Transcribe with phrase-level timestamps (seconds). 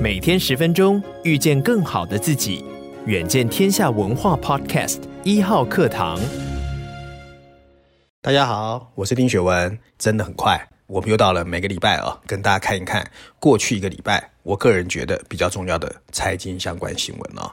[0.00, 2.64] 每天十分钟，遇见更好的自己。
[3.06, 6.20] 远见天下文化 Podcast 一号课堂。
[8.20, 9.78] 大家好，我是丁雪文。
[9.98, 13.10] 真的很快，我们又到了每个礼拜啊，跟大家看一看
[13.40, 17.50] 过去一个礼拜，我个人觉得比较重要的财经相关新闻哦。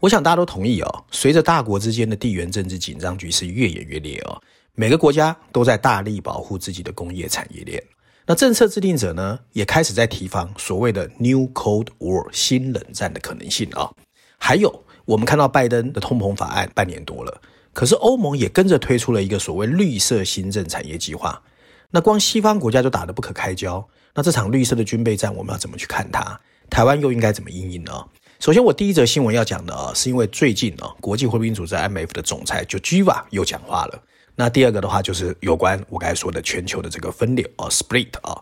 [0.00, 4.40] 我想大家都同意哦，随着大国之间的地缘政治紧张局势越演越烈哦，
[4.74, 7.82] 每个国家都在大力保护自己的工业产业链。
[8.30, 13.90] 那政策制定者呢，也开始在提防所谓的 New Cold War 新冷战的可能性啊。
[14.36, 17.40] 还有，我们看到拜登的通膨法案半年多了，
[17.72, 21.42] 可是欧盟也跟着推出了一个所谓绿色新政产业计划。
[21.90, 26.38] 那光西方国家就打得不可开交，那这场绿色的军备战，我们要怎么去看它？
[26.68, 28.04] 台湾又应该怎么应应呢？
[28.40, 34.02] 首先，我第一则新闻要讲的啊，是因为最近啊，国际货币组织 IMF 的总裁 Georgieva 又讲话了。
[34.40, 38.40] 那第二个的话就是有关我刚才说的全球的这个分裂啊，split 啊。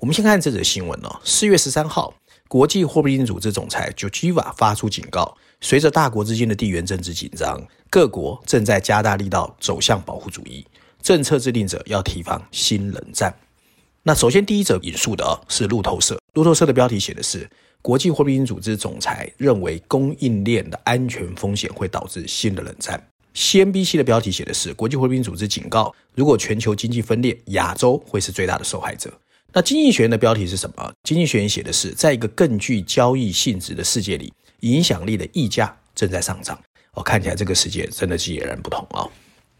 [0.00, 1.20] 我们先看这则新闻哦。
[1.24, 2.14] 四月十三号，
[2.46, 10.64] 国际货币基金组织总裁 Georgieva 发出警告，随着大国之间的地缘政治紧张，各国正在加大力道走向保护主义，
[11.02, 13.36] 政策制定者要提防新冷战。
[14.04, 17.50] 那首先第一则引述的是路透社，路透社的标题写的是
[17.82, 23.04] 国际货币基金组织总裁认为供应链的安全风险会导致新的冷战。
[23.34, 29.12] CNBC 的标题写的是：国际货币组织警告，如果全球经济分裂，亚洲会是最大的受害者。
[29.52, 30.92] 那经济学人的标题是什么？
[31.02, 36.58] 经济学人写的是：在一个更具交易性质的世界里，影响力的溢价正在上涨。
[36.94, 39.08] 哦，看起来这个世界真的是截然不同啊！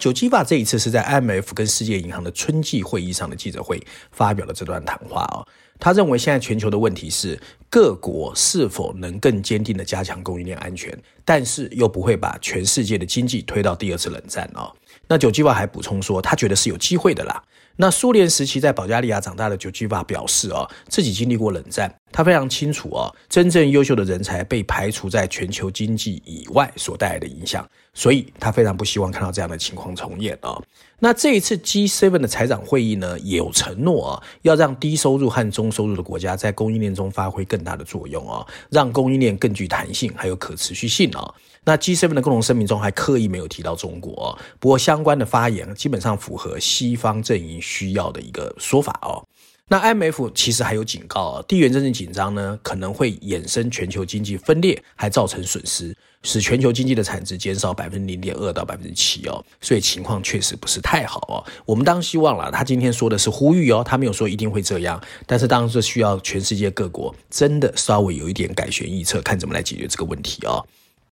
[0.02, 3.80] 久基法这一次是在 IMF 跟世界银行的春季会议上的记者会
[4.10, 5.46] 发表了这段谈话哦。
[5.78, 7.40] 他认为现在全球的问题是
[7.70, 10.92] 各国是否能更坚定的加强供应链安全，
[11.24, 14.74] 但是又不会把全世界的经济推到第二次冷战哦。
[15.06, 17.40] 那久基瓦还补充说，他觉得是有机会的啦。
[17.76, 30.62] 那苏联时期在保加利亚长大的久基瓦表示哦，自己经历过冷战，他非常清楚哦，真正优秀的人才被排除在全球经济以外所带来的影响，所以他非常不希望看到这样的情况重演哦。
[30.98, 41.34] 那这一次 G7 的财长会议呢，也有承诺啊，要让低收入和中收入的国家在供应链中发挥更大的作用啊，让供应链更具弹性，还有可持续性啊。
[41.64, 49.22] 那 G7 的共同声明中还刻意没有提到中国，不过相关的发言基本上符合西方阵营需要的一个说法哦。
[49.68, 55.96] 那 IMF 其实还有警告啊，地缘政治紧张呢，可能会衍生全球经济分裂，还造成损失。
[56.24, 61.42] 使全球经济的产值减少百分之零点二到百分之七哦，所以情况确实不是太好哦。
[61.66, 70.64] 我们当然希望了，他今天说的是呼吁哦，他没有说一定会这样，但是当然是需要全世界各国真的稍微有一点改弦易辙，看怎么来解决这个问题哦。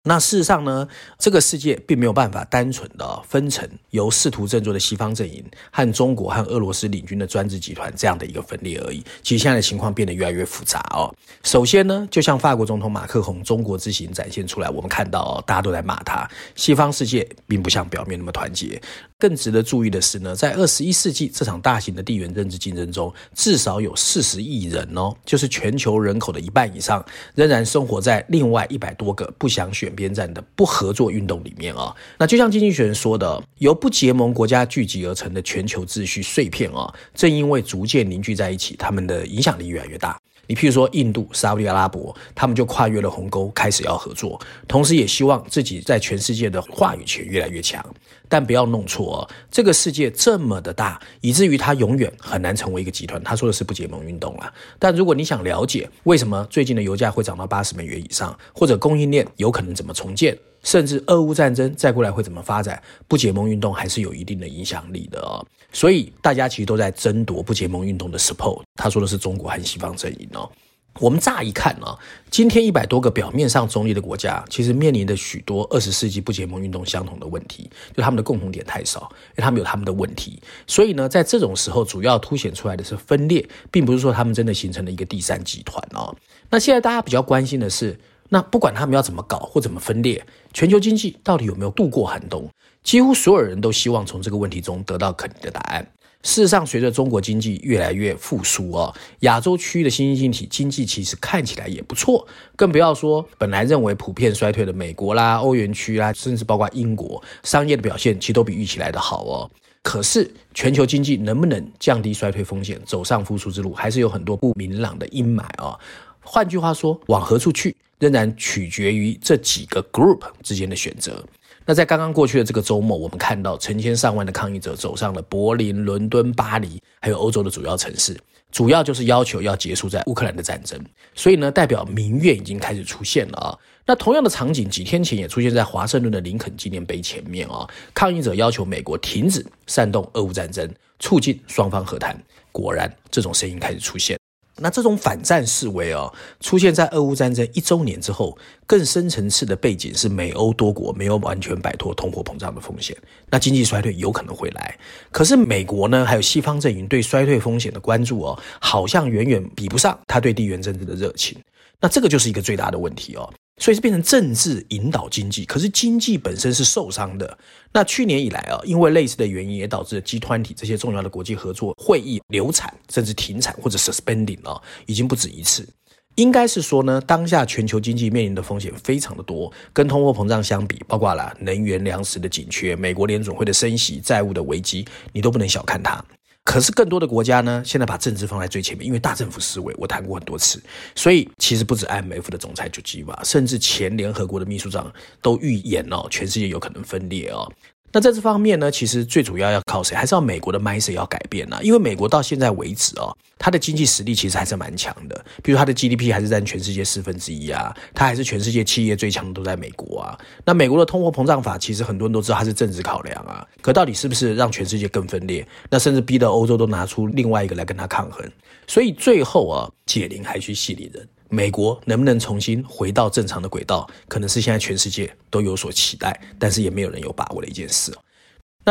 [0.04, 0.88] 那事实上呢，
[1.18, 9.04] 这个世界并没有办法单纯的分成由试图振作的西方阵营和中国和俄罗斯领军的专制集团这样的一个分裂而已。
[9.22, 11.14] 其实现在的情况变得越来越复杂哦。
[11.42, 18.80] 首先呢，就像法国总统马克宏中国之行展现出来，我们看到哦，大家都在骂他，西方世界并不像表面那么团结。
[19.18, 31.94] 更值得注意的是呢，在二十一世纪这场大型的地缘政治竞争中，至少有四十亿人哦，就是全球人口的一半以上，仍然生活在另外一百多个不想选边站的不合作运动里面啊。
[32.18, 40.18] 那就像经济学人说的，由不结盟国家聚集而成的全球秩序碎片啊，正因为逐渐凝聚在一起，他们的影响力越来越大。
[40.46, 47.84] 你譬如说印度、沙特阿拉伯，他们就跨越了鸿沟，开始要合作，同时也希望自己在全世界的话语权越来越强。
[48.30, 53.20] 但不要弄错哦，这个世界这么的大，以至于它永远很难成为一个集团。
[53.24, 54.50] 他说的是不结盟运动啊。
[54.78, 65.44] 但如果你想了解为什么最近的油价会涨到八十美元以上，或者供应链有可能怎么重建，甚至俄乌战争再过来会怎么发展，不结盟运动还是有一定的影响力的哦。
[65.72, 68.62] 所以大家其实都在争夺不结盟运动的 support。
[68.76, 70.48] 他说的是中国和西方阵营哦。
[70.98, 71.96] 我们乍一看啊，
[72.30, 80.42] 今天一百多个表面上中立的国家，其实面临着许多二十世纪不结盟运动相同的问题，就他们的共同点太少，因为他们有他们的问题。
[80.66, 86.14] 所以呢，在这种时候，主要凸显出来的是分裂，并不是说他们真的形成了一个第三集团哦。
[86.50, 87.98] 那现在大家比较关心的是，
[88.28, 92.48] 那不管他们要怎么搞或怎么分裂，全球经济到底有没有度过寒冬？
[92.82, 95.86] 几乎所有人都希望从这个问题中得到肯定的答案。
[96.22, 102.26] 事实上，随着中国经济越来越复苏哦，亚洲区域的新兴经济体经济其实看起来也不错，
[102.56, 109.50] 更不要说本来认为普遍衰退的美国啦、欧元区啦，甚至包括英国，商业的表现其实都比预期来的好哦。
[109.82, 115.78] 可是，全球经济能不能降低衰退风险，走上复苏之路，还是有很多不明朗的阴霾哦。
[116.20, 121.24] 换句话说，往何处去，仍然取决于这几个 group 之间的选择。
[121.66, 128.18] 那在刚刚过去的这个周末，我们看到成千上万的抗议者走上了柏林、伦敦、巴黎，还有欧洲的主要城市，
[128.50, 130.78] 主要就是要求要结束在乌克兰的战争。
[131.14, 133.58] 所以呢，代表民怨已经开始出现了啊。
[133.86, 137.68] 那同样的场景，几天前也出现在华盛顿的林肯纪念碑前面啊。
[137.94, 140.68] 抗议者要求美国停止煽动俄乌战争，
[140.98, 142.20] 促进双方和谈。
[142.52, 144.19] 果然，这种声音开始出现。
[144.60, 148.36] 那这种反战示威哦，出现在俄乌战争一周年之后，
[148.66, 152.96] 更深层次的背景是美欧多国没有完全摆脱通货膨胀的风险，
[153.30, 154.78] 那经济衰退有可能会来。
[155.10, 161.38] 可是美国呢，还有西方阵营对衰退风险的关注哦，好像远远比不上他对地缘政治的热情。
[161.80, 163.32] 那这个就是一个最大的问题哦。
[163.60, 167.38] 所以是变成政治引导经济，可是经济本身是受伤的。
[167.72, 175.68] 那去年以来啊，因为类似的原因，也导致了 G20 这些重要的国际合作会议流产，甚至停产或者 suspending 啊，已经不止一次。
[176.16, 186.04] 应该是说呢，当下全球经济面临的风险非常的多，跟通货膨胀相比，包括了能源、粮食的紧缺，美国联准会的升息、债务的危机，你都不能小看它。
[186.44, 190.60] 可是更多的国家呢，现在把政治放在最前面，因为大政府思维，我谈过很多次，
[190.96, 194.92] 所以其实不止 IMF 的总裁朱基瓦，甚至前联合国的秘书长
[195.22, 197.50] 都预言哦，全世界有可能分裂哦。
[197.92, 199.96] 那在这方面呢，其实最主要要靠谁？
[199.96, 201.58] 还是要美国的 mindset 要改变呢？
[201.62, 205.24] 因为美国到现在为止哦，它的经济实力其实还是蛮强的。
[205.42, 210.18] 比如它的 GDP 还是占全世界四分之一啊，它还是全世界企业最强的都在美国啊。
[210.44, 213.44] 那美国的通货膨胀法，其实很多人都知道它是政治考量啊。
[213.60, 215.46] 可到底是不是让全世界更分裂？
[215.68, 218.24] 那甚至逼得欧洲都拿出另外一个来跟它抗衡。
[218.68, 221.08] 所以最后啊，解铃还须系铃人。
[221.30, 227.92] 美国能不能重新回到正常的轨道，可能是现在全世界都有所期待，但是也没有人有把握的一件事。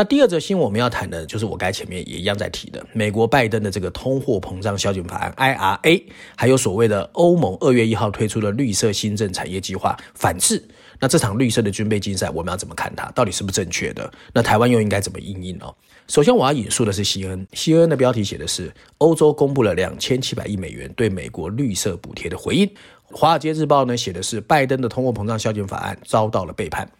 [0.00, 6.02] 那第二则新闻我们要谈的，就是我该前面也一样在提的，美国拜登的这个通货膨胀削减法案 IRA，
[6.34, 10.64] 还有所谓的欧盟二月一号推出的绿色新政产业计划反制。
[10.98, 13.10] 那这场绿色的军备竞赛，我们要怎么看它？
[13.10, 14.10] 到底是不是正确的？
[14.32, 15.66] 那台湾又应该怎么应应呢？
[16.08, 22.66] 首先，我要引述的是 CNN，CNN 的标题写的是欧洲公布了两千七百亿美元对美国绿色补贴的回应。
[23.12, 26.90] 华尔街日报呢写的是拜登的通货膨胀削减法案遭到了背叛。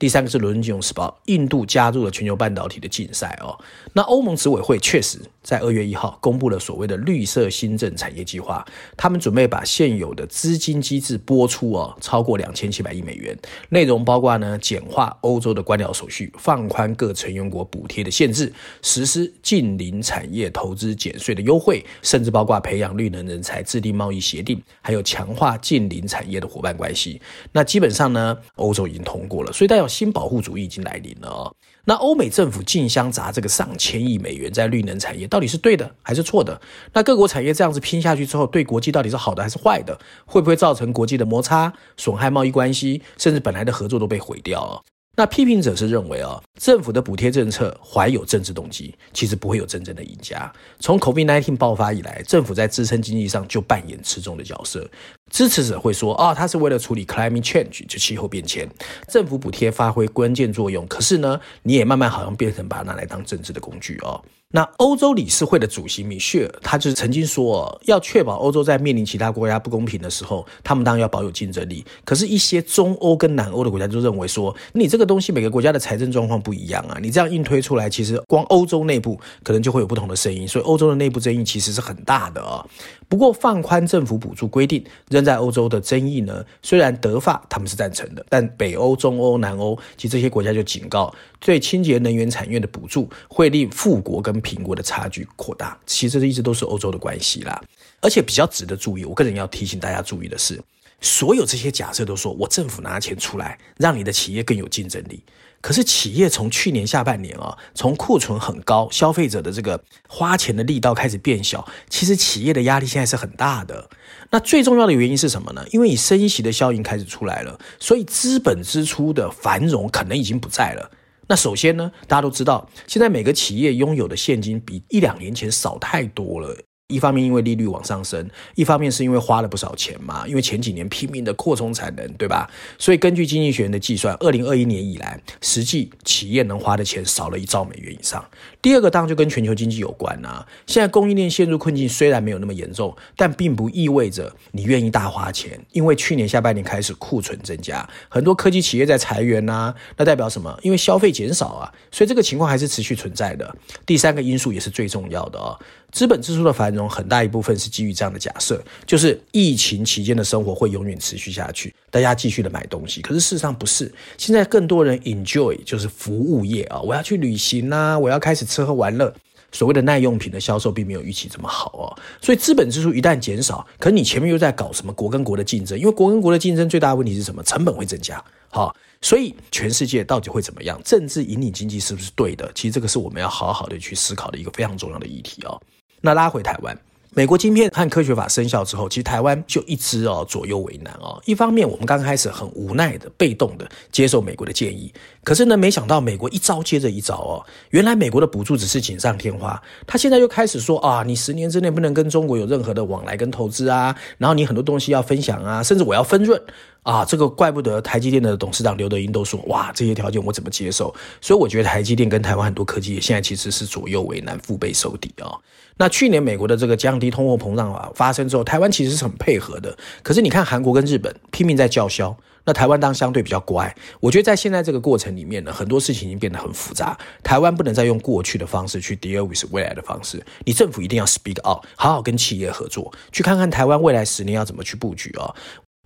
[0.00, 3.54] 第三个是《伦敦金融时报》，印度加入了全球半导体的竞赛哦。
[3.92, 8.64] 那欧盟执委会确实在二月一号公布了所谓的绿色新政产业计划，
[8.96, 13.38] 他们准备把现有的资金机制拨出哦，超过两千七百亿美元，
[13.68, 18.50] 内容包括呢简化欧洲的官僚手续，放宽各成员国补贴的限制，
[18.80, 27.20] 实施近邻产业投资减税的优惠，甚至包括培养绿能人才、制定贸易协定，还有强化近邻产业的伙伴关系。
[27.52, 29.89] 那基本上呢，欧洲已经通过了，所以代表。
[29.90, 31.54] 新保护主义已经来临了哦，
[31.84, 36.58] 那欧美政府竞相砸这个上千亿美元在绿能产业，到底是对的还是错的？
[36.92, 39.98] 那各国产业这样子拼下去之后，对国际到底是好的还是坏的？
[40.24, 44.80] 会不会造成国际的摩擦，损害贸易关系，甚至本来的合作都被毁掉了？
[45.16, 50.50] 那批评者是认为啊，政府的补贴政策怀有政治动机，其实不会有真正的赢家。
[50.78, 54.88] 从 COVID-19 爆发以来，政府在支撑经济上就扮演吃重的角色。
[55.30, 58.68] 支持者会说啊，他是为了处理 climate change，就气候变迁，
[59.08, 60.86] 政府补贴发挥关键作用。
[60.88, 64.20] 可是呢，你也慢慢好像变成把它拿来当政治的工具哦。
[64.52, 71.86] 那欧洲理事会的主席米歇尔，他就是曾经说，要确保欧洲在面临其他国家不公平的时候，他们当然要保有竞争力。
[72.04, 82.66] 可是，一些中欧跟南欧的国家就认为说，你这个东西每个国家的财政状况不一样啊，你这样硬推出来，其实光欧洲内部可能就会有不同的声音，所以欧洲的内部争议其实是很大的啊。
[83.10, 86.46] 不过，放宽政府补助规定仍在欧洲的争议呢。
[86.62, 97.60] 虽然德法他们是赞成的，但北欧、中欧、南欧及这些国家就警告，对清洁能源产业的补助会令富国跟苹果的差距扩大，其实这一直都是欧洲的关系啦。
[98.00, 100.62] 而且比较值得注意，我个人要提醒大家注意的是，
[101.00, 105.20] 所有这些假设都说我政府拿钱出来，让你的企业更有竞争力。
[105.60, 113.90] 可是企业从去年下半年啊，从库存很高，消费者的这个花钱的力道开始变小，其实企业的压力现在是很大的。
[114.30, 115.64] 那最重要的原因是什么呢？
[115.70, 120.90] 因为你升息的效应开始出来了，所以资本支出的繁荣可能已经不在了。
[121.28, 126.56] 那首先呢，大家都知道，现在每个企业拥有的现金比一两年前少太多了。
[126.90, 132.50] 一方面因为利率往上升，一方面是因为花了不少钱嘛，因为前几年拼命的扩充产能，对吧？
[132.78, 138.24] 所以根据经济学人的计算，二零二一年以来，实际企业能花的钱少了一兆美元以上。
[138.60, 140.46] 第二个当然就跟全球经济有关啊。
[140.66, 150.58] 现在供应链陷入困境，虽然没有那么严重，但并不意味着你愿意大花钱，因为去年下半年开始库存增加，很多科技企业在裁员呐、啊，那代表什么？
[150.62, 153.56] 因为消费减少啊，所以这个情况还是持续存在的。
[153.86, 155.60] 第三个因素也是最重要的啊、哦。
[155.92, 163.00] 资本支出的繁荣很大一部分是基于这样的假设，就是疫情期间的生活会永远持续下去，大家继续的买东西。
[163.00, 169.14] 可是事实上不是，现在更多人 enjoy 就是服务业啊，我要去旅行啊，我要开始吃喝玩乐。
[169.52, 171.90] 所谓的耐用品的销售并没有预期这么好哦，
[172.22, 175.76] 所以资本支出一旦减少，可是你前面又在搞什么国跟国的竞争？
[175.76, 177.42] 因为国跟国的竞争最大的问题是什么？
[177.42, 178.24] 成本会增加。
[178.48, 180.80] 好，所以全世界到底会怎么样？
[180.84, 182.48] 政治引领经济是不是对的？
[182.54, 185.60] 其实这个是我们要好好的去思考的一个非常重要的议题哦。
[186.00, 186.76] 那拉回台湾，
[187.14, 191.20] 美国晶片和科学法生效之后，其实台湾就一直哦左右为难哦。
[191.26, 197.44] 一方面，我们刚开始很无奈的、被动的接受美国的建议，可是呢，没想到美国一招接着一招哦。
[197.70, 206.40] 原来美国的补助只是锦上添花，他现在又开始说啊，你十年之内不能跟中国有任何的往来跟投资啊，然后你很多东西要分享啊，甚至我要分润。
[206.82, 210.92] 啊，这个怪不得台积电的董事长刘德英都说，哇，这些条件我怎么接受？
[211.20, 215.28] 所以我觉得台积电跟台湾很多科技业现在其实是左右为难、腹背受敌啊。
[215.76, 219.76] 那去年美国的这个降低通货膨胀法发生之后，台湾其实是很配合的。
[220.02, 223.74] 可是你看韩国跟日本拼命在叫嚣，那台湾当相对比较乖。
[224.00, 226.98] 我觉得在现在这个过程里面呢，很多事情已经变得很复杂。
[227.22, 235.34] 台湾不能再用过去的方式去 deal with 未来的方式，你政府一定要 speak out，好好跟企业合作，去看看台湾未来十年要怎么去布局哦。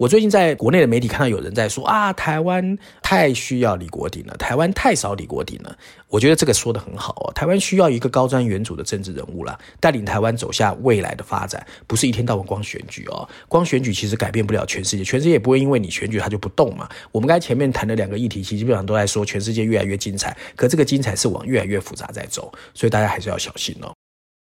[0.05, 5.75] 我最近在国内的媒体看到有人在说啊，台湾太需要李国鼎了，台湾太少李国鼎了。
[6.09, 16.87] 我觉得这个说得很好哦，台湾需要一个高瞻远瞩的政治人物啦，带领台湾走下未来的发展，不是一天到晚光选举哦，光选举其实改变不了全世界，全世界不会因为你选举它就不动嘛。
[17.11, 23.91] 我们刚才前面谈的两个议题，其实基本上都在说全世界越来越精彩，可这个精彩是往越来越复杂在走，所以大家还是要小心哦。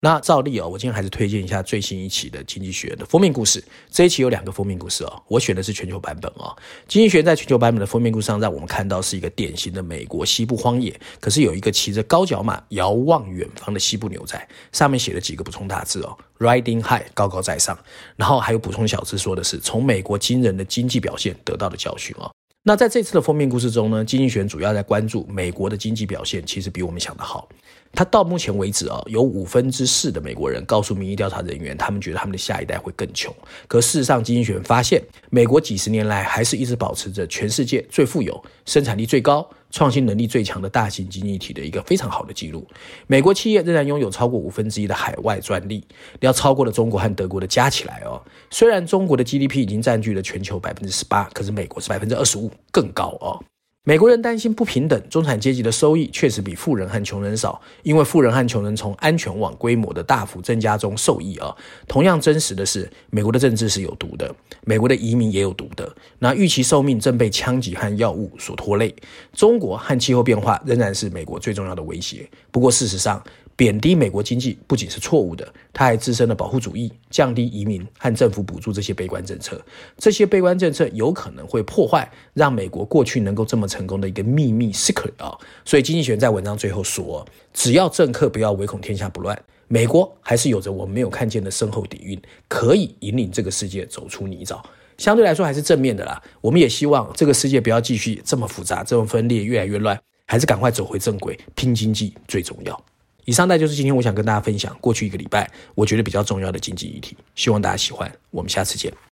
[0.04, 3.64] 那照例哦，我今天还是推荐一下最新一期的《经济学人》的封面故事。
[3.92, 6.52] 这一期有两个封面故事哦，我选的是全球版本哦。
[6.88, 17.78] 《经济学人》在全球版本的封面故事上，让我们看到是一个典型的美国西部荒野，可是有一个骑着高脚马遥望远方的西部牛仔，上面写了几个补充大字哦：“Riding high”，高高在上。
[18.16, 22.32] 然后还有补充小字，说的是从美国惊人的经济表现得到的教训哦。
[22.64, 27.50] 那在这次的封面故事中呢，《金英璇》主要在关注美国的经济表现，其实比我们想的好。
[27.92, 33.34] 他到目前为止啊，有五分之四的美国人告诉民意调查人员，他们觉得他们的下一代会更穷。
[33.68, 35.02] 可事实上，金英璇发现，
[35.32, 42.68] 美国几十年来还是一直保持着全世界最富有、生产力最高、创新能力最强的大型经济体的一个非常好的记录。
[43.08, 45.84] 美国企业仍然拥有超过五分之一的海外专利，
[46.20, 48.22] 要超过了中国和德国的加起来哦。
[48.50, 53.44] 虽然中国的 GDP 已经占据了全球百分之十八，可是美国是百分之二十五，更高哦。
[53.84, 61.52] 美国人担心不平等，中产阶级的收益确实比富人和穷人少，因为富人和穷人从安全网规模的大幅增加中受益啊。
[61.88, 64.36] 同样真实的是，美国的政治是有毒的，
[64.66, 65.92] 美国的移民也有毒的。
[66.20, 68.96] 那预期寿命正被枪击和药物所拖累。
[69.34, 72.30] 中国和气候变化仍然是美国最重要的威胁。
[72.52, 73.20] 不过事实上，
[73.62, 79.64] 贬低美国经济不仅是错误的，它还滋生了保护主义、降低移民和政府补助这些悲观政策。
[80.00, 85.38] 这些悲观政策有可能会破坏让美国过去能够这么成功的一个秘密 secret 啊。
[85.64, 94.60] 所以经济学在文章最后说，只要政客不要唯恐天下不乱，美国还是有着我们没有看见的深厚底蕴，可以引领这个世界走出泥沼。
[94.98, 96.20] 相对来说还是正面的啦。
[96.42, 102.84] 我们也希望这个世界不要继续这么复杂、这么分裂、越来越乱，还是赶快走回正轨，拼经济最重要。
[103.26, 108.12] 以上呢就是今天我想跟大家分享过去一个礼拜我觉得比较重要的经济议题，希望大家喜欢。
[108.32, 109.11] 我们下次见。